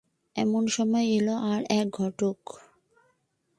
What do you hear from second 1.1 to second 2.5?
এল আর-এক ঘটক।